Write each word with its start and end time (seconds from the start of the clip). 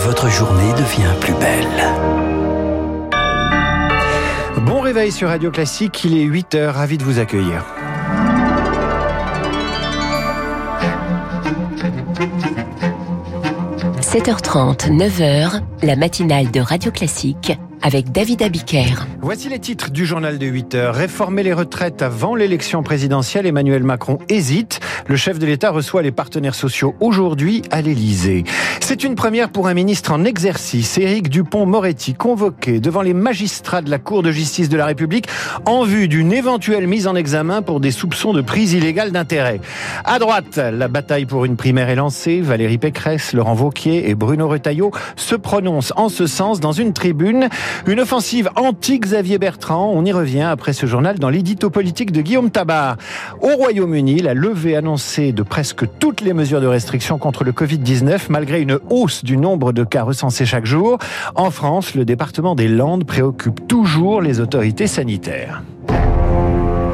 votre 0.00 0.28
journée 0.30 0.72
devient 0.72 1.12
plus 1.20 1.34
belle. 1.34 1.66
Bon 4.64 4.80
réveil 4.80 5.12
sur 5.12 5.28
Radio 5.28 5.50
Classique, 5.50 6.04
il 6.04 6.16
est 6.16 6.24
8h, 6.24 6.70
ravi 6.70 6.96
de 6.96 7.04
vous 7.04 7.18
accueillir.– 7.18 7.64
7h30, 14.00 14.90
9h, 14.90 15.60
la 15.82 15.96
matinale 15.96 16.50
de 16.50 16.60
Radio 16.60 16.90
Classique 16.90 17.58
avec 17.82 18.12
David 18.12 18.42
Abiker. 18.42 19.06
Voici 19.20 19.48
les 19.48 19.58
titres 19.58 19.90
du 19.90 20.06
journal 20.06 20.38
de 20.38 20.46
8 20.46 20.74
heures. 20.74 20.94
Réformer 20.94 21.42
les 21.42 21.52
retraites 21.52 22.02
avant 22.02 22.34
l'élection 22.34 22.82
présidentielle, 22.82 23.46
Emmanuel 23.46 23.82
Macron 23.82 24.18
hésite. 24.28 24.80
Le 25.06 25.16
chef 25.16 25.38
de 25.38 25.46
l'État 25.46 25.70
reçoit 25.70 26.02
les 26.02 26.12
partenaires 26.12 26.54
sociaux 26.54 26.94
aujourd'hui 27.00 27.62
à 27.70 27.80
l'Élysée. 27.80 28.44
C'est 28.80 29.04
une 29.04 29.14
première 29.14 29.50
pour 29.50 29.68
un 29.68 29.74
ministre 29.74 30.12
en 30.12 30.24
exercice. 30.24 30.98
Éric 30.98 31.28
Dupont-Moretti, 31.28 32.14
convoqué 32.14 32.80
devant 32.80 33.02
les 33.02 33.14
magistrats 33.14 33.82
de 33.82 33.90
la 33.90 33.98
Cour 33.98 34.22
de 34.22 34.32
justice 34.32 34.68
de 34.68 34.76
la 34.76 34.86
République 34.86 35.26
en 35.64 35.84
vue 35.84 36.08
d'une 36.08 36.32
éventuelle 36.32 36.86
mise 36.86 37.06
en 37.06 37.14
examen 37.14 37.62
pour 37.62 37.80
des 37.80 37.90
soupçons 37.90 38.32
de 38.32 38.40
prise 38.40 38.72
illégale 38.72 39.12
d'intérêt. 39.12 39.60
À 40.04 40.18
droite, 40.18 40.56
la 40.56 40.88
bataille 40.88 41.26
pour 41.26 41.44
une 41.44 41.56
primaire 41.56 41.88
est 41.88 41.96
lancée. 41.96 42.40
Valérie 42.40 42.78
Pécresse, 42.78 43.32
Laurent 43.32 43.54
Vauquier 43.54 44.08
et 44.08 44.14
Bruno 44.14 44.48
Retailleau 44.48 44.90
se 45.16 45.34
prononcent 45.34 45.92
en 45.96 46.08
ce 46.08 46.26
sens 46.26 46.60
dans 46.60 46.72
une 46.72 46.92
tribune. 46.92 47.48
Une 47.86 48.00
offensive 48.00 48.50
anti-Xavier 48.56 49.38
Bertrand. 49.38 49.92
On 49.94 50.04
y 50.04 50.12
revient 50.12 50.42
après 50.42 50.72
ce 50.72 50.86
journal 50.86 51.18
dans 51.18 51.28
l'édito 51.28 51.70
politique 51.70 52.12
de 52.12 52.20
Guillaume 52.20 52.50
Tabar. 52.50 52.96
Au 53.40 53.56
Royaume-Uni, 53.56 54.20
la 54.20 54.34
levée 54.34 54.76
annoncée 54.76 55.32
de 55.32 55.42
presque 55.42 55.84
toutes 55.98 56.20
les 56.20 56.32
mesures 56.32 56.60
de 56.60 56.66
restriction 56.66 57.18
contre 57.18 57.44
le 57.44 57.52
Covid-19, 57.52 58.26
malgré 58.28 58.60
une 58.60 58.78
hausse 58.90 59.24
du 59.24 59.36
nombre 59.36 59.72
de 59.72 59.84
cas 59.84 60.02
recensés 60.02 60.46
chaque 60.46 60.66
jour. 60.66 60.98
En 61.34 61.50
France, 61.50 61.94
le 61.94 62.04
département 62.04 62.54
des 62.54 62.68
Landes 62.68 63.04
préoccupe 63.04 63.66
toujours 63.66 64.20
les 64.20 64.40
autorités 64.40 64.86
sanitaires. 64.86 65.62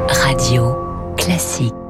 Radio 0.08 0.76
classique. 1.16 1.85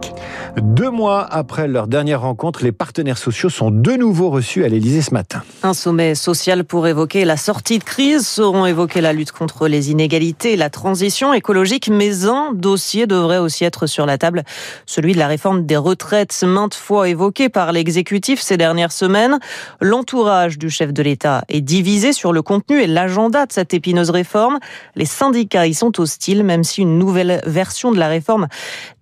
Deux 0.63 0.91
mois 0.91 1.23
après 1.23 1.69
leur 1.69 1.87
dernière 1.87 2.23
rencontre, 2.23 2.65
les 2.65 2.73
partenaires 2.73 3.19
sociaux 3.19 3.51
sont 3.51 3.71
de 3.71 3.93
nouveau 3.93 4.31
reçus 4.31 4.65
à 4.65 4.69
l'Élysée 4.69 5.03
ce 5.03 5.13
matin. 5.13 5.43
Un 5.63 5.75
sommet 5.75 6.15
social 6.15 6.65
pour 6.65 6.87
évoquer 6.87 7.27
la 7.27 7.37
sortie 7.37 7.79
de 7.79 7.85
crise, 7.85 8.27
seront 8.27 8.65
évoqués 8.65 9.03
la 9.03 9.13
lutte 9.13 9.33
contre 9.33 9.69
les 9.69 9.91
inégalités, 9.91 10.57
la 10.57 10.71
transition 10.71 11.35
écologique, 11.35 11.91
mais 11.91 12.25
un 12.25 12.55
dossier 12.55 13.07
devrait 13.07 13.37
aussi 13.37 13.65
être 13.65 13.87
sur 13.87 14.07
la 14.07 14.17
table, 14.17 14.45
celui 14.87 15.13
de 15.13 15.19
la 15.19 15.27
réforme 15.27 15.67
des 15.67 15.77
retraites, 15.77 16.43
maintes 16.43 16.75
fois 16.75 17.07
évoqué 17.11 17.51
par 17.51 17.73
l'exécutif 17.73 18.41
ces 18.41 18.57
dernières 18.57 18.93
semaines. 18.93 19.39
L'entourage 19.83 20.57
du 20.57 20.71
chef 20.71 20.91
de 20.91 21.03
l'État 21.03 21.45
est 21.51 21.61
divisé 21.61 22.15
sur 22.15 22.33
le 22.33 22.41
contenu 22.41 22.81
et 22.81 22.87
l'agenda 22.87 23.45
de 23.45 23.53
cette 23.53 23.75
épineuse 23.75 24.09
réforme. 24.09 24.59
Les 24.95 25.05
syndicats 25.05 25.67
y 25.67 25.75
sont 25.75 26.01
hostiles, 26.01 26.45
même 26.45 26.65
si 26.65 26.81
une 26.81 26.99
nouvelle 26.99 27.43
version 27.45 27.93
de 27.93 27.99
la 27.99 28.09
réforme 28.09 28.47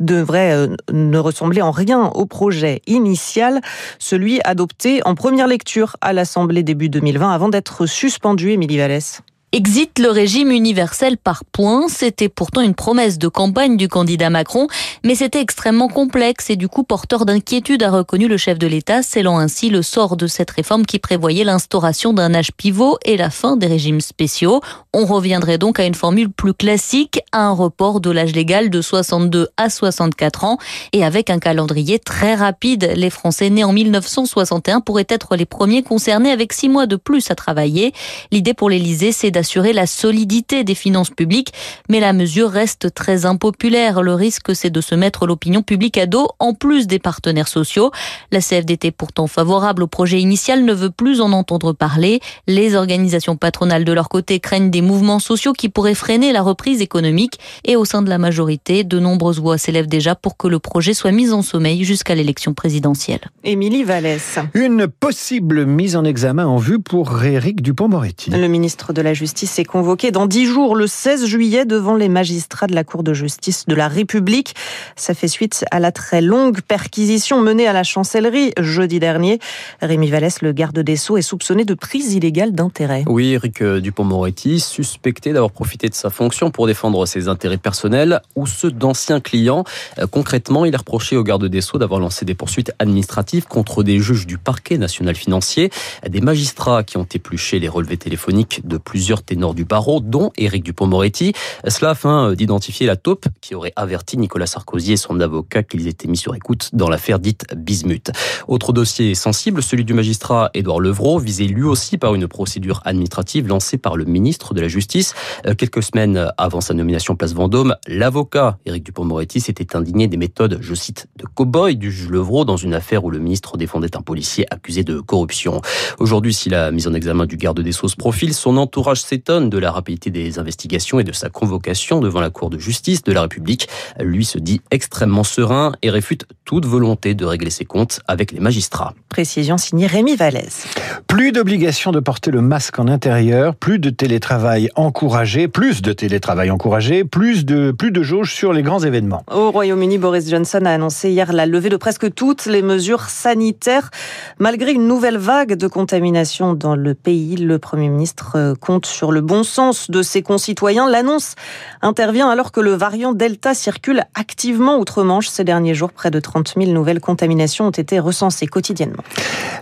devrait 0.00 0.52
euh, 0.52 0.74
ne 0.90 1.18
ressembler 1.18 1.43
en 1.62 1.70
rien 1.70 2.06
au 2.14 2.26
projet 2.26 2.82
initial, 2.86 3.60
celui 3.98 4.40
adopté 4.44 5.00
en 5.04 5.14
première 5.14 5.46
lecture 5.46 5.96
à 6.00 6.12
l'Assemblée 6.12 6.62
début 6.62 6.88
2020 6.88 7.30
avant 7.32 7.48
d'être 7.48 7.86
suspendu, 7.86 8.50
Émilie 8.50 8.78
Vallès. 8.78 9.22
Exit 9.56 10.00
le 10.00 10.10
régime 10.10 10.50
universel 10.50 11.16
par 11.16 11.44
points. 11.44 11.86
C'était 11.86 12.28
pourtant 12.28 12.60
une 12.60 12.74
promesse 12.74 13.18
de 13.18 13.28
campagne 13.28 13.76
du 13.76 13.86
candidat 13.86 14.28
Macron, 14.28 14.66
mais 15.04 15.14
c'était 15.14 15.40
extrêmement 15.40 15.86
complexe 15.86 16.50
et 16.50 16.56
du 16.56 16.66
coup 16.66 16.82
porteur 16.82 17.24
d'inquiétude, 17.24 17.84
a 17.84 17.90
reconnu 17.92 18.26
le 18.26 18.36
chef 18.36 18.58
de 18.58 18.66
l'État, 18.66 19.04
scellant 19.04 19.38
ainsi 19.38 19.70
le 19.70 19.82
sort 19.82 20.16
de 20.16 20.26
cette 20.26 20.50
réforme 20.50 20.84
qui 20.84 20.98
prévoyait 20.98 21.44
l'instauration 21.44 22.12
d'un 22.12 22.34
âge 22.34 22.50
pivot 22.50 22.98
et 23.04 23.16
la 23.16 23.30
fin 23.30 23.56
des 23.56 23.68
régimes 23.68 24.00
spéciaux. 24.00 24.60
On 24.92 25.06
reviendrait 25.06 25.58
donc 25.58 25.78
à 25.78 25.84
une 25.84 25.94
formule 25.94 26.32
plus 26.32 26.54
classique, 26.54 27.20
à 27.30 27.44
un 27.44 27.52
report 27.52 28.00
de 28.00 28.10
l'âge 28.10 28.32
légal 28.32 28.70
de 28.70 28.82
62 28.82 29.50
à 29.56 29.70
64 29.70 30.42
ans 30.42 30.58
et 30.92 31.04
avec 31.04 31.30
un 31.30 31.38
calendrier 31.38 32.00
très 32.00 32.34
rapide. 32.34 32.92
Les 32.96 33.10
Français 33.10 33.50
nés 33.50 33.62
en 33.62 33.72
1961 33.72 34.80
pourraient 34.80 35.06
être 35.08 35.36
les 35.36 35.46
premiers 35.46 35.84
concernés 35.84 36.32
avec 36.32 36.52
six 36.52 36.68
mois 36.68 36.86
de 36.86 36.96
plus 36.96 37.30
à 37.30 37.36
travailler. 37.36 37.92
L'idée 38.32 38.54
pour 38.54 38.68
l'Élysée, 38.68 39.12
c'est 39.12 39.30
assurer 39.44 39.74
la 39.74 39.86
solidité 39.86 40.64
des 40.64 40.74
finances 40.74 41.10
publiques, 41.10 41.52
mais 41.90 42.00
la 42.00 42.14
mesure 42.14 42.48
reste 42.48 42.94
très 42.94 43.26
impopulaire. 43.26 44.00
Le 44.00 44.14
risque, 44.14 44.56
c'est 44.56 44.70
de 44.70 44.80
se 44.80 44.94
mettre 44.94 45.26
l'opinion 45.26 45.60
publique 45.60 45.98
à 45.98 46.06
dos, 46.06 46.30
en 46.38 46.54
plus 46.54 46.86
des 46.86 46.98
partenaires 46.98 47.46
sociaux. 47.46 47.90
La 48.32 48.40
CFDT, 48.40 48.90
pourtant 48.90 49.26
favorable 49.26 49.82
au 49.82 49.86
projet 49.86 50.18
initial, 50.18 50.64
ne 50.64 50.72
veut 50.72 50.88
plus 50.88 51.20
en 51.20 51.30
entendre 51.32 51.74
parler. 51.74 52.20
Les 52.46 52.74
organisations 52.74 53.36
patronales, 53.36 53.84
de 53.84 53.92
leur 53.92 54.08
côté, 54.08 54.40
craignent 54.40 54.70
des 54.70 54.80
mouvements 54.80 55.18
sociaux 55.18 55.52
qui 55.52 55.68
pourraient 55.68 55.94
freiner 55.94 56.32
la 56.32 56.40
reprise 56.40 56.80
économique. 56.80 57.38
Et 57.66 57.76
au 57.76 57.84
sein 57.84 58.00
de 58.00 58.08
la 58.08 58.16
majorité, 58.16 58.82
de 58.82 58.98
nombreuses 58.98 59.40
voix 59.40 59.58
s'élèvent 59.58 59.88
déjà 59.88 60.14
pour 60.14 60.38
que 60.38 60.48
le 60.48 60.58
projet 60.58 60.94
soit 60.94 61.12
mis 61.12 61.32
en 61.32 61.42
sommeil 61.42 61.84
jusqu'à 61.84 62.14
l'élection 62.14 62.54
présidentielle. 62.54 63.20
Émilie 63.44 63.84
Vallès. 63.84 64.38
Une 64.54 64.88
possible 64.88 65.66
mise 65.66 65.96
en 65.96 66.04
examen 66.04 66.46
en 66.46 66.56
vue 66.56 66.80
pour 66.80 67.22
Éric 67.22 67.60
Dupont-Moretti. 67.60 68.30
Le 68.30 68.48
ministre 68.48 68.94
de 68.94 69.02
la 69.02 69.12
Justice 69.12 69.23
justice 69.24 69.58
est 69.58 69.64
convoqué 69.64 70.10
dans 70.10 70.26
dix 70.26 70.44
jours, 70.44 70.76
le 70.76 70.86
16 70.86 71.24
juillet, 71.24 71.64
devant 71.64 71.94
les 71.94 72.10
magistrats 72.10 72.66
de 72.66 72.74
la 72.74 72.84
Cour 72.84 73.02
de 73.02 73.14
justice 73.14 73.64
de 73.66 73.74
la 73.74 73.88
République. 73.88 74.54
Ça 74.96 75.14
fait 75.14 75.28
suite 75.28 75.64
à 75.70 75.80
la 75.80 75.92
très 75.92 76.20
longue 76.20 76.60
perquisition 76.60 77.40
menée 77.40 77.66
à 77.66 77.72
la 77.72 77.84
chancellerie 77.84 78.52
jeudi 78.60 79.00
dernier. 79.00 79.38
Rémi 79.80 80.10
Vallès, 80.10 80.42
le 80.42 80.52
garde 80.52 80.78
des 80.78 80.96
Sceaux, 80.96 81.16
est 81.16 81.22
soupçonné 81.22 81.64
de 81.64 81.72
prise 81.72 82.12
illégale 82.12 82.52
d'intérêt. 82.52 83.04
Oui, 83.06 83.32
Eric 83.32 83.62
Dupont-Moretti, 83.62 84.60
suspecté 84.60 85.32
d'avoir 85.32 85.52
profité 85.52 85.88
de 85.88 85.94
sa 85.94 86.10
fonction 86.10 86.50
pour 86.50 86.66
défendre 86.66 87.06
ses 87.06 87.26
intérêts 87.26 87.56
personnels 87.56 88.20
ou 88.36 88.46
ceux 88.46 88.72
d'anciens 88.72 89.20
clients. 89.20 89.64
Euh, 89.98 90.06
concrètement, 90.06 90.66
il 90.66 90.74
a 90.74 90.78
reproché 90.78 91.16
au 91.16 91.22
garde 91.22 91.46
des 91.46 91.62
Sceaux 91.62 91.78
d'avoir 91.78 91.98
lancé 91.98 92.26
des 92.26 92.34
poursuites 92.34 92.72
administratives 92.78 93.46
contre 93.46 93.82
des 93.82 94.00
juges 94.00 94.26
du 94.26 94.36
parquet 94.36 94.76
national 94.76 95.14
financier, 95.14 95.70
des 96.06 96.20
magistrats 96.20 96.84
qui 96.84 96.98
ont 96.98 97.08
épluché 97.14 97.58
les 97.58 97.70
relevés 97.70 97.96
téléphoniques 97.96 98.60
de 98.66 98.76
plusieurs 98.76 99.13
ténor 99.22 99.54
du 99.54 99.64
barreau, 99.64 100.00
dont 100.00 100.32
Éric 100.36 100.64
Dupont-Moretti. 100.64 101.32
Cela 101.68 101.90
afin 101.90 102.34
d'identifier 102.34 102.86
la 102.86 102.96
taupe 102.96 103.26
qui 103.40 103.54
aurait 103.54 103.72
averti 103.76 104.16
Nicolas 104.16 104.46
Sarkozy 104.46 104.92
et 104.92 104.96
son 104.96 105.20
avocat 105.20 105.62
qu'ils 105.62 105.86
étaient 105.86 106.08
mis 106.08 106.16
sur 106.16 106.34
écoute 106.34 106.70
dans 106.72 106.88
l'affaire 106.88 107.18
dite 107.18 107.46
Bismuth. 107.56 108.10
Autre 108.48 108.72
dossier 108.72 109.14
sensible, 109.14 109.62
celui 109.62 109.84
du 109.84 109.94
magistrat 109.94 110.50
Édouard 110.54 110.80
Levrault, 110.80 111.18
visé 111.18 111.46
lui 111.46 111.62
aussi 111.62 111.98
par 111.98 112.14
une 112.14 112.28
procédure 112.28 112.80
administrative 112.84 113.46
lancée 113.46 113.78
par 113.78 113.96
le 113.96 114.04
ministre 114.04 114.54
de 114.54 114.60
la 114.60 114.68
Justice. 114.68 115.14
Euh, 115.46 115.54
quelques 115.54 115.82
semaines 115.82 116.30
avant 116.38 116.60
sa 116.60 116.74
nomination 116.74 117.16
place 117.16 117.34
Vendôme, 117.34 117.76
l'avocat 117.86 118.58
Éric 118.66 118.84
Dupont-Moretti 118.84 119.40
s'était 119.40 119.76
indigné 119.76 120.08
des 120.08 120.16
méthodes, 120.16 120.58
je 120.60 120.74
cite, 120.74 121.08
de 121.16 121.24
cow-boy 121.26 121.76
du 121.76 121.90
juge 121.90 122.10
Levrault 122.10 122.44
dans 122.44 122.56
une 122.56 122.74
affaire 122.74 123.04
où 123.04 123.10
le 123.10 123.18
ministre 123.18 123.56
défendait 123.56 123.96
un 123.96 124.02
policier 124.02 124.46
accusé 124.52 124.84
de 124.84 125.00
corruption. 125.00 125.60
Aujourd'hui, 125.98 126.34
si 126.34 126.48
la 126.48 126.70
mise 126.70 126.86
en 126.86 126.94
examen 126.94 127.26
du 127.26 127.36
garde 127.36 127.60
des 127.60 127.72
Sceaux 127.72 127.88
se 127.88 127.96
profile, 127.96 128.34
son 128.34 128.56
entourage 128.56 129.00
s'étonne 129.04 129.50
de 129.50 129.58
la 129.58 129.70
rapidité 129.70 130.10
des 130.10 130.38
investigations 130.38 130.98
et 130.98 131.04
de 131.04 131.12
sa 131.12 131.28
convocation 131.28 132.00
devant 132.00 132.20
la 132.20 132.30
Cour 132.30 132.50
de 132.50 132.58
justice 132.58 133.02
de 133.02 133.12
la 133.12 133.22
République. 133.22 133.68
Lui 134.00 134.24
se 134.24 134.38
dit 134.38 134.60
extrêmement 134.70 135.24
serein 135.24 135.72
et 135.82 135.90
réfute 135.90 136.26
toute 136.44 136.66
volonté 136.66 137.14
de 137.14 137.24
régler 137.24 137.50
ses 137.50 137.64
comptes 137.64 138.00
avec 138.08 138.32
les 138.32 138.40
magistrats. 138.40 138.94
Précision 139.08 139.58
signée 139.58 139.86
Rémi 139.86 140.16
Vallès. 140.16 140.66
Plus 141.06 141.32
d'obligation 141.32 141.92
de 141.92 142.00
porter 142.00 142.30
le 142.30 142.40
masque 142.40 142.78
en 142.78 142.88
intérieur, 142.88 143.54
plus 143.54 143.78
de 143.78 143.90
télétravail 143.90 144.68
encouragé, 144.74 145.46
plus 145.48 145.82
de 145.82 145.92
télétravail 145.92 146.50
encouragé, 146.50 147.04
plus 147.04 147.44
de, 147.44 147.70
plus 147.70 147.92
de 147.92 148.02
jauges 148.02 148.34
sur 148.34 148.52
les 148.52 148.62
grands 148.62 148.80
événements. 148.80 149.24
Au 149.30 149.50
Royaume-Uni, 149.50 149.98
Boris 149.98 150.28
Johnson 150.28 150.62
a 150.64 150.70
annoncé 150.70 151.10
hier 151.10 151.32
la 151.32 151.46
levée 151.46 151.68
de 151.68 151.76
presque 151.76 152.12
toutes 152.14 152.46
les 152.46 152.62
mesures 152.62 153.08
sanitaires. 153.08 153.90
Malgré 154.38 154.72
une 154.72 154.88
nouvelle 154.88 155.18
vague 155.18 155.54
de 155.54 155.68
contamination 155.68 156.54
dans 156.54 156.74
le 156.74 156.94
pays, 156.94 157.36
le 157.36 157.58
Premier 157.58 157.88
ministre 157.88 158.54
compte 158.60 158.86
sur 158.94 159.10
le 159.10 159.20
bon 159.20 159.42
sens 159.42 159.90
de 159.90 160.02
ses 160.02 160.22
concitoyens. 160.22 160.88
L'annonce 160.88 161.34
intervient 161.82 162.30
alors 162.30 162.52
que 162.52 162.60
le 162.60 162.74
variant 162.74 163.12
Delta 163.12 163.52
circule 163.52 164.04
activement 164.14 164.78
outre-Manche 164.78 165.26
ces 165.26 165.42
derniers 165.42 165.74
jours. 165.74 165.92
Près 165.92 166.10
de 166.10 166.20
30 166.20 166.54
000 166.56 166.70
nouvelles 166.70 167.00
contaminations 167.00 167.66
ont 167.66 167.70
été 167.70 167.98
recensées 167.98 168.46
quotidiennement. 168.46 169.02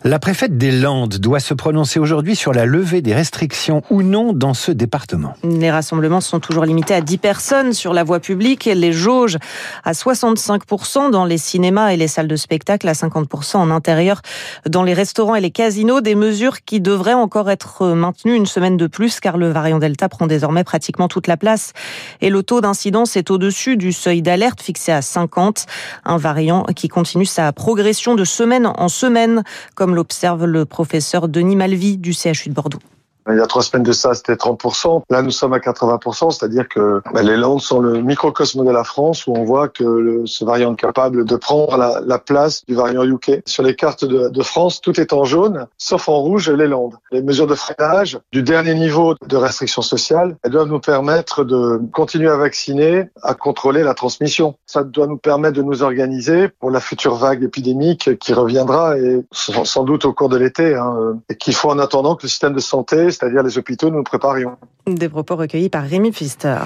La 0.05 0.19
préfète 0.19 0.59
des 0.59 0.71
Landes 0.71 1.17
doit 1.17 1.41
se 1.41 1.55
prononcer 1.55 1.99
aujourd'hui 1.99 2.37
sur 2.37 2.53
la 2.53 2.67
levée 2.67 3.01
des 3.01 3.15
restrictions 3.15 3.83
ou 3.89 4.03
non 4.03 4.33
dans 4.33 4.53
ce 4.55 4.71
département. 4.71 5.35
Les 5.43 5.71
rassemblements 5.71 6.21
sont 6.21 6.41
toujours 6.41 6.65
limités 6.65 6.95
à 6.95 7.01
10 7.01 7.19
personnes 7.19 7.73
sur 7.73 7.95
la 7.95 8.05
voie 8.05 8.21
publique 8.21 8.67
et 8.67 8.75
les 8.75 8.93
jauges 8.93 9.39
à 9.85 9.93
65% 9.93 11.11
dans 11.11 11.25
les 11.25 11.39
cinémas 11.39 11.91
et 11.91 11.97
les 11.97 12.09
salles 12.09 12.29
de 12.29 12.37
spectacle, 12.37 12.89
à 12.89 12.93
50% 12.93 13.57
en 13.57 13.71
intérieur 13.71 14.21
dans 14.69 14.83
les 14.83 14.93
restaurants 14.93 15.37
et 15.37 15.41
les 15.41 15.51
casinos. 15.51 16.01
Des 16.01 16.15
mesures 16.15 16.65
qui 16.65 16.81
devraient 16.81 17.15
encore 17.15 17.51
être 17.51 17.87
maintenues 17.89 18.35
une 18.35 18.47
semaine 18.47 18.77
de 18.77 18.87
plus 18.87 19.21
car 19.23 19.39
le 19.39 19.51
variant 19.51 19.79
Delta 19.79 20.11
prend 20.11 20.27
désormais 20.27 20.65
pratiquement 20.65 21.09
toute 21.09 21.27
la 21.27 21.39
place 21.39 21.73
et 22.21 22.29
le 22.29 22.43
taux 22.43 22.61
d'incidence 22.61 23.17
est 23.17 23.31
au-dessus 23.31 23.79
du 23.79 23.93
seuil 23.93 24.21
d'alerte 24.21 24.61
fixé 24.61 24.93
à 24.93 25.01
50. 25.01 25.65
Un 26.05 26.19
variant 26.19 26.65
qui 26.65 26.89
continue 26.89 27.25
sa 27.25 27.53
progression 27.53 28.15
de 28.15 28.25
semaine 28.25 28.67
en 28.67 28.89
semaine, 28.89 29.45
comme 29.75 29.95
l'observe 29.95 30.45
le 30.45 30.67
professeur 30.67 31.29
Denis 31.29 31.57
Malvy 31.57 31.97
du 31.97 32.13
CHU 32.13 32.51
de 32.51 32.55
Bordeaux. 32.55 32.81
Il 33.29 33.37
y 33.37 33.41
a 33.41 33.47
trois 33.47 33.63
semaines 33.63 33.85
de 33.85 33.93
ça, 33.93 34.15
c'était 34.15 34.35
30%. 34.35 35.03
Là, 35.09 35.23
nous 35.23 35.31
sommes 35.31 35.53
à 35.53 35.59
80%, 35.59 36.31
c'est-à-dire 36.31 36.69
que 36.69 37.01
ben, 37.15 37.23
les 37.23 37.37
Landes 37.37 37.61
sont 37.61 37.81
le 37.81 38.03
microcosme 38.03 38.65
de 38.65 38.71
la 38.71 38.85
France 38.85 39.27
où 39.27 39.35
on 39.37 39.45
voit 39.45 39.69
que 39.69 39.85
le, 39.85 40.27
ce 40.27 40.45
variant 40.45 40.73
est 40.73 40.81
capable 40.81 41.25
de 41.25 41.37
prendre 41.37 41.77
la, 41.77 42.01
la, 42.05 42.19
place 42.19 42.65
du 42.67 42.75
variant 42.75 43.05
UK. 43.05 43.43
Sur 43.47 43.63
les 43.63 43.77
cartes 43.77 44.05
de, 44.05 44.29
de, 44.29 44.43
France, 44.43 44.81
tout 44.81 45.01
est 45.01 45.13
en 45.13 45.25
jaune, 45.25 45.67
sauf 45.79 46.09
en 46.09 46.19
rouge 46.19 46.51
les 46.51 46.67
Landes. 46.67 46.95
Les 47.13 47.23
mesures 47.23 47.47
de 47.47 47.55
freinage 47.55 48.19
du 48.33 48.43
dernier 48.43 48.75
niveau 48.75 49.15
de 49.27 49.37
restriction 49.37 49.83
sociale, 49.83 50.37
elles 50.43 50.51
doivent 50.51 50.69
nous 50.69 50.81
permettre 50.81 51.45
de 51.45 51.81
continuer 51.93 52.29
à 52.29 52.37
vacciner, 52.37 53.09
à 53.23 53.35
contrôler 53.35 53.83
la 53.83 53.95
transmission. 53.95 54.57
Ça 54.67 54.83
doit 54.83 55.07
nous 55.07 55.19
permettre 55.19 55.57
de 55.57 55.63
nous 55.63 55.83
organiser 55.83 56.49
pour 56.49 56.71
la 56.71 56.81
future 56.81 57.15
vague 57.15 57.43
épidémique 57.45 58.19
qui 58.19 58.33
reviendra 58.35 58.99
et 58.99 59.23
sans 59.31 59.85
doute 59.85 60.05
au 60.05 60.13
cours 60.13 60.29
de 60.29 60.37
l'été, 60.37 60.75
hein, 60.75 61.19
et 61.29 61.37
qu'il 61.37 61.55
faut 61.55 61.71
en 61.71 61.79
attendant 61.79 62.17
que 62.17 62.25
le 62.25 62.29
système 62.29 62.55
de 62.55 62.61
santé 62.61 63.12
c'est-à-dire 63.13 63.43
les 63.43 63.59
hôpitaux, 63.59 63.91
nous 63.91 63.99
nous 63.99 64.03
préparions. 64.03 64.57
Des 64.87 65.09
propos 65.09 65.37
recueillis 65.37 65.69
par 65.69 65.85
Rémi 65.85 66.11
Pfister. 66.11 66.57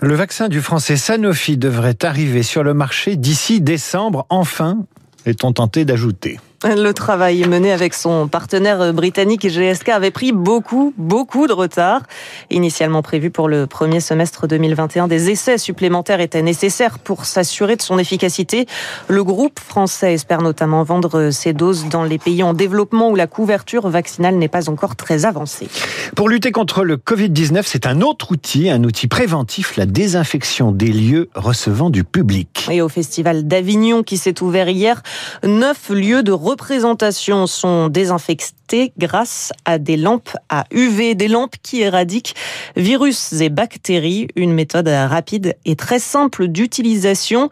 Le 0.00 0.14
vaccin 0.14 0.48
du 0.48 0.60
français 0.60 0.96
Sanofi 0.96 1.56
devrait 1.58 2.04
arriver 2.04 2.42
sur 2.42 2.62
le 2.62 2.72
marché 2.72 3.16
d'ici 3.16 3.60
décembre, 3.60 4.26
enfin, 4.30 4.78
est-on 5.26 5.52
tenté 5.52 5.84
d'ajouter. 5.84 6.38
Le 6.62 6.92
travail 6.92 7.42
mené 7.48 7.72
avec 7.72 7.94
son 7.94 8.28
partenaire 8.28 8.92
britannique 8.92 9.48
GSK 9.48 9.88
avait 9.88 10.10
pris 10.10 10.30
beaucoup, 10.32 10.92
beaucoup 10.98 11.46
de 11.46 11.54
retard. 11.54 12.02
Initialement 12.50 13.00
prévu 13.00 13.30
pour 13.30 13.48
le 13.48 13.66
premier 13.66 14.00
semestre 14.00 14.46
2021, 14.46 15.08
des 15.08 15.30
essais 15.30 15.56
supplémentaires 15.56 16.20
étaient 16.20 16.42
nécessaires 16.42 16.98
pour 16.98 17.24
s'assurer 17.24 17.76
de 17.76 17.82
son 17.82 17.98
efficacité. 17.98 18.66
Le 19.08 19.24
groupe 19.24 19.58
français 19.58 20.12
espère 20.12 20.42
notamment 20.42 20.82
vendre 20.82 21.30
ses 21.30 21.54
doses 21.54 21.86
dans 21.88 22.04
les 22.04 22.18
pays 22.18 22.42
en 22.42 22.52
développement 22.52 23.08
où 23.08 23.16
la 23.16 23.26
couverture 23.26 23.88
vaccinale 23.88 24.34
n'est 24.34 24.48
pas 24.48 24.68
encore 24.68 24.96
très 24.96 25.24
avancée. 25.24 25.68
Pour 26.14 26.28
lutter 26.28 26.52
contre 26.52 26.84
le 26.84 26.98
Covid-19, 26.98 27.62
c'est 27.64 27.86
un 27.86 28.02
autre 28.02 28.32
outil, 28.32 28.68
un 28.68 28.84
outil 28.84 29.06
préventif, 29.06 29.78
la 29.78 29.86
désinfection 29.86 30.72
des 30.72 30.92
lieux 30.92 31.30
recevant 31.34 31.88
du 31.88 32.04
public. 32.04 32.68
Et 32.70 32.82
au 32.82 32.90
Festival 32.90 33.48
d'Avignon 33.48 34.02
qui 34.02 34.18
s'est 34.18 34.42
ouvert 34.42 34.68
hier, 34.68 35.02
neuf 35.42 35.88
lieux 35.88 36.22
de 36.22 36.32
représentations 36.50 37.46
sont 37.46 37.88
désinfectées 37.88 38.92
grâce 38.98 39.52
à 39.64 39.78
des 39.78 39.96
lampes 39.96 40.36
à 40.48 40.64
UV, 40.72 41.14
des 41.14 41.28
lampes 41.28 41.54
qui 41.62 41.80
éradiquent 41.80 42.34
virus 42.76 43.32
et 43.40 43.48
bactéries, 43.48 44.28
une 44.36 44.52
méthode 44.52 44.88
rapide 44.88 45.56
et 45.64 45.76
très 45.76 45.98
simple 45.98 46.48
d'utilisation 46.48 47.50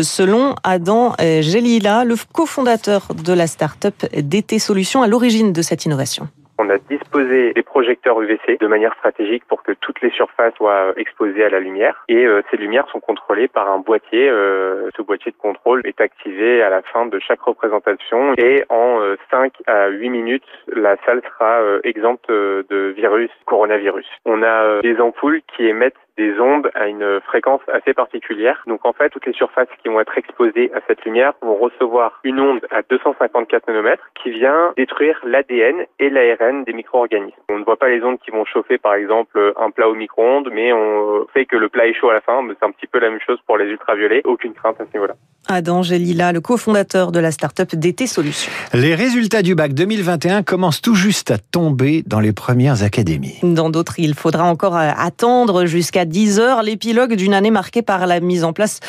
selon 0.00 0.54
Adam 0.62 1.14
Gelila, 1.18 2.04
le 2.04 2.16
cofondateur 2.32 3.08
de 3.14 3.32
la 3.32 3.46
start-up 3.46 4.06
DT 4.16 4.58
Solutions 4.58 5.02
à 5.02 5.08
l'origine 5.08 5.52
de 5.52 5.62
cette 5.62 5.84
innovation. 5.84 6.28
On 6.58 6.70
a 6.70 6.78
disposé 6.78 7.52
des 7.52 7.62
projecteurs 7.62 8.20
UVC 8.20 8.58
de 8.58 8.66
manière 8.66 8.94
stratégique 8.94 9.44
pour 9.46 9.62
que 9.62 9.72
toutes 9.72 10.00
les 10.00 10.10
surfaces 10.10 10.54
soient 10.54 10.94
exposées 10.96 11.44
à 11.44 11.50
la 11.50 11.60
lumière. 11.60 12.04
Et 12.08 12.26
euh, 12.26 12.42
ces 12.50 12.56
lumières 12.56 12.88
sont 12.90 13.00
contrôlées 13.00 13.48
par 13.48 13.70
un 13.70 13.78
boîtier. 13.78 14.28
Euh, 14.28 14.88
ce 14.96 15.02
boîtier 15.02 15.32
de 15.32 15.36
contrôle 15.36 15.82
est 15.84 16.00
activé 16.00 16.62
à 16.62 16.70
la 16.70 16.82
fin 16.82 17.06
de 17.06 17.18
chaque 17.18 17.42
représentation. 17.42 18.34
Et 18.38 18.64
en 18.70 19.00
euh, 19.00 19.16
5 19.30 19.52
à 19.66 19.88
8 19.88 20.08
minutes, 20.08 20.48
la 20.68 20.96
salle 21.04 21.22
sera 21.22 21.60
exempte 21.84 22.30
de 22.30 22.94
virus, 22.96 23.30
coronavirus. 23.44 24.06
On 24.24 24.42
a 24.42 24.80
des 24.80 24.98
ampoules 25.00 25.42
qui 25.54 25.66
émettent 25.66 25.94
des 26.16 26.38
ondes 26.40 26.70
à 26.74 26.88
une 26.88 27.20
fréquence 27.26 27.60
assez 27.72 27.94
particulière. 27.94 28.62
Donc 28.66 28.84
en 28.84 28.92
fait, 28.92 29.10
toutes 29.10 29.26
les 29.26 29.32
surfaces 29.32 29.68
qui 29.82 29.88
vont 29.88 30.00
être 30.00 30.16
exposées 30.16 30.70
à 30.74 30.80
cette 30.86 31.04
lumière 31.04 31.32
vont 31.42 31.56
recevoir 31.56 32.20
une 32.24 32.40
onde 32.40 32.60
à 32.70 32.82
254 32.88 33.68
nanomètres 33.68 34.10
qui 34.22 34.30
vient 34.30 34.72
détruire 34.76 35.20
l'ADN 35.24 35.84
et 35.98 36.10
l'ARN 36.10 36.64
des 36.64 36.72
micro-organismes. 36.72 37.36
On 37.48 37.58
ne 37.58 37.64
voit 37.64 37.76
pas 37.76 37.88
les 37.88 38.02
ondes 38.02 38.18
qui 38.24 38.30
vont 38.30 38.44
chauffer 38.44 38.78
par 38.78 38.94
exemple 38.94 39.54
un 39.58 39.70
plat 39.70 39.88
au 39.88 39.94
micro-ondes, 39.94 40.48
mais 40.52 40.72
on 40.72 41.26
fait 41.32 41.46
que 41.46 41.56
le 41.56 41.68
plat 41.68 41.86
est 41.86 41.94
chaud 41.94 42.10
à 42.10 42.14
la 42.14 42.20
fin. 42.20 42.40
C'est 42.48 42.66
un 42.66 42.70
petit 42.70 42.86
peu 42.86 42.98
la 42.98 43.10
même 43.10 43.20
chose 43.26 43.38
pour 43.46 43.58
les 43.58 43.66
ultraviolets. 43.66 44.22
Aucune 44.24 44.54
crainte 44.54 44.80
à 44.80 44.84
ce 44.84 44.92
niveau-là. 44.94 45.14
Adam 45.48 45.82
Gelila, 45.82 46.32
le 46.32 46.40
cofondateur 46.40 47.12
de 47.12 47.20
la 47.20 47.30
start-up 47.30 47.68
DT 47.74 48.06
Solutions. 48.06 48.50
Les 48.74 48.94
résultats 48.94 49.42
du 49.42 49.54
bac 49.54 49.74
2021 49.74 50.42
commencent 50.42 50.82
tout 50.82 50.94
juste 50.94 51.30
à 51.30 51.38
tomber 51.38 52.02
dans 52.06 52.20
les 52.20 52.32
premières 52.32 52.82
académies. 52.82 53.38
Dans 53.42 53.70
d'autres, 53.70 53.98
il 53.98 54.14
faudra 54.14 54.44
encore 54.44 54.76
attendre 54.76 55.66
jusqu'à 55.66 56.04
10 56.06 56.38
heures 56.38 56.62
l'épilogue 56.62 57.14
d'une 57.14 57.34
année 57.34 57.50
marquée 57.50 57.82
par 57.82 58.06
la 58.06 58.20
mise 58.20 58.44
en 58.44 58.52
place 58.52 58.80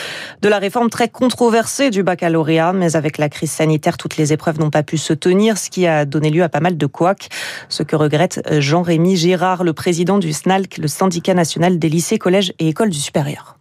de 0.41 0.49
la 0.49 0.59
réforme 0.59 0.89
très 0.89 1.09
controversée 1.09 1.89
du 1.89 2.03
baccalauréat. 2.03 2.73
Mais 2.73 2.95
avec 2.95 3.17
la 3.17 3.29
crise 3.29 3.51
sanitaire, 3.51 3.97
toutes 3.97 4.17
les 4.17 4.33
épreuves 4.33 4.59
n'ont 4.59 4.69
pas 4.69 4.83
pu 4.83 4.97
se 4.97 5.13
tenir, 5.13 5.57
ce 5.57 5.69
qui 5.69 5.87
a 5.87 6.05
donné 6.05 6.29
lieu 6.29 6.43
à 6.43 6.49
pas 6.49 6.59
mal 6.59 6.77
de 6.77 6.85
couacs. 6.85 7.29
Ce 7.69 7.83
que 7.83 7.95
regrette 7.95 8.41
Jean-Rémy 8.49 9.17
Girard, 9.17 9.63
le 9.63 9.73
président 9.73 10.17
du 10.19 10.33
SNALC, 10.33 10.77
le 10.77 10.87
syndicat 10.87 11.33
national 11.33 11.79
des 11.79 11.89
lycées, 11.89 12.17
collèges 12.17 12.53
et 12.59 12.69
écoles 12.69 12.89
du 12.89 12.99
supérieur. 12.99 13.56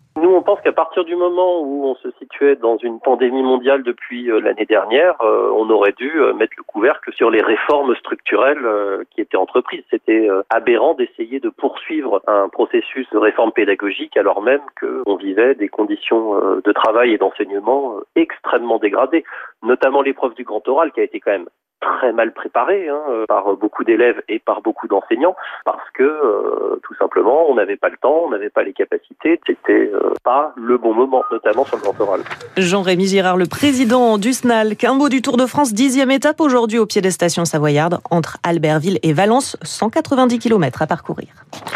On 0.47 0.55
pense 0.55 0.63
qu'à 0.63 0.71
partir 0.71 1.05
du 1.05 1.17
moment 1.17 1.61
où 1.61 1.87
on 1.87 1.97
se 1.97 2.09
situait 2.21 2.55
dans 2.55 2.77
une 2.77 3.01
pandémie 3.01 3.43
mondiale 3.43 3.83
depuis 3.83 4.27
l'année 4.27 4.65
dernière, 4.65 5.17
on 5.21 5.69
aurait 5.71 5.95
dû 5.99 6.21
mettre 6.37 6.53
le 6.57 6.63
couvercle 6.63 7.13
sur 7.15 7.31
les 7.31 7.43
réformes 7.43 7.97
structurelles 7.97 8.65
qui 9.11 9.21
étaient 9.21 9.37
entreprises. 9.37 9.83
C'était 9.91 10.29
aberrant 10.51 10.95
d'essayer 10.95 11.41
de 11.41 11.49
poursuivre 11.49 12.23
un 12.29 12.49
processus 12.49 13.11
de 13.11 13.19
réforme 13.19 13.51
pédagogique 13.51 14.17
alors 14.17 14.41
même 14.41 14.61
qu'on 14.81 15.17
vivait 15.17 15.57
des 15.57 15.69
conditions 15.69 16.41
de 16.65 16.73
travail 16.73 17.13
et 17.13 17.19
d'enseignement 17.19 17.97
extrêmement 18.15 18.79
dégradées, 18.79 19.25
notamment 19.65 20.01
l'épreuve 20.01 20.35
du 20.35 20.45
grand 20.45 20.67
oral 20.69 20.93
qui 20.93 21.01
a 21.01 21.03
été 21.03 21.19
quand 21.19 21.33
même 21.33 21.49
très 21.81 22.13
mal 22.13 22.33
préparé 22.33 22.89
hein, 22.89 23.01
par 23.29 23.55
beaucoup 23.57 23.85
d'élèves 23.85 24.23
et 24.29 24.39
par 24.39 24.63
beaucoup 24.63 24.89
d'enseignants 24.89 25.37
parce 25.65 25.89
que 25.95 26.03
euh, 26.03 26.81
tout 26.83 26.95
simplement 26.95 27.51
on 27.51 27.55
n'avait 27.55 27.77
pas 27.77 27.89
le 27.89 27.97
temps, 27.97 28.23
on 28.25 28.31
n'avait 28.31 28.51
pas 28.51 28.63
les 28.63 28.73
capacités, 28.73 29.41
c'était 29.47 29.91
euh, 29.93 30.15
pas 30.23 30.53
le 30.57 30.79
bon 30.79 30.95
moment, 30.95 31.23
notamment 31.31 31.65
sur 31.65 31.77
le 31.77 31.83
grand 31.83 32.01
oral. 32.01 32.21
Jean-Rémy 32.57 33.07
Girard, 33.07 33.37
le 33.37 33.47
président 33.47 34.19
du 34.19 34.33
SNALC, 34.33 34.85
un 34.85 34.95
mot 34.95 35.09
du 35.09 35.23
Tour 35.23 35.37
de 35.37 35.47
France, 35.47 35.73
dixième 35.73 36.11
étape 36.11 36.41
aujourd'hui 36.41 36.79
au 36.79 36.87
pied 36.87 37.01
des 37.01 37.11
stations 37.11 37.45
savoyardes 37.45 37.99
entre 38.11 38.39
Albertville 38.43 38.99
et 39.03 39.13
Valence, 39.13 39.57
190 39.63 40.39
km 40.39 40.83
à 40.83 40.87
parcourir. 40.87 41.29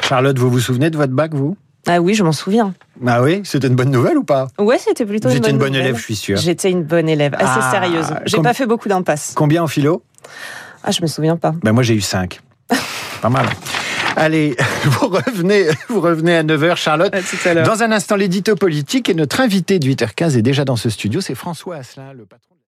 Charlotte, 0.03 0.38
vous 0.38 0.50
vous 0.50 0.61
souvenez 0.61 0.91
de 0.91 0.96
votre 0.96 1.12
bac, 1.12 1.32
vous? 1.35 1.56
Ah 1.87 2.00
oui, 2.00 2.15
je 2.15 2.23
m'en 2.23 2.32
souviens. 2.32 2.75
Ah 3.06 3.23
oui, 3.23 3.41
c'était 3.44 3.69
une 3.69 3.75
bonne 3.75 3.91
nouvelle 3.91 4.19
ou 4.19 4.25
pas? 4.25 4.49
Ouais, 4.59 4.79
c'était 4.79 5.06
plutôt 5.06 5.29
une 5.31 5.38
bonne 5.41 5.50
une 5.53 5.59
bonne 5.59 5.69
nouvelle. 5.69 5.87
élève, 5.87 5.97
je 5.97 6.03
suis 6.03 6.17
sûr. 6.17 6.37
J'étais 6.37 6.71
une 6.71 6.82
bonne 6.85 7.09
élève, 7.09 7.35
assez 7.35 7.44
Ah, 7.62 7.71
sérieuse. 7.71 8.06
J'ai 8.27 8.37
com- 8.37 8.44
pas 8.44 8.53
fait 8.55 8.67
beaucoup 8.67 8.88
d'impasses. 8.88 9.32
Combien 9.35 9.62
en 9.62 9.67
philo? 9.67 10.03
Ah, 10.85 10.91
je 10.91 11.00
me 11.03 11.06
souviens 11.06 11.37
pas. 11.37 11.53
ben 11.62 11.73
Moi, 11.73 11.82
j'ai 11.82 11.94
eu 11.94 12.00
5. 12.00 12.41
pas 13.22 13.29
mal. 13.31 13.46
Allez, 14.17 14.56
vous 14.84 15.08
revenez, 15.08 15.67
vous 15.89 16.01
revenez 16.01 16.37
à 16.37 16.43
9h, 16.43 16.77
Charlotte. 16.77 17.15
À 17.15 17.22
tout 17.22 17.37
à 17.44 17.55
l'heure. 17.55 17.67
Dans 17.67 17.82
un 17.82 17.93
instant, 17.93 18.17
l'édito 18.17 18.55
politique 18.56 19.08
et 19.08 19.15
notre 19.15 19.41
invité 19.41 19.79
de 19.79 19.87
8h15 19.89 20.37
est 20.37 20.43
déjà 20.43 20.65
dans 20.65 20.77
ce 20.77 20.91
studio, 20.91 21.20
c'est 21.20 21.34
François 21.34 21.77
Asselin, 21.77 22.13
le 22.13 22.25
patron. 22.27 22.49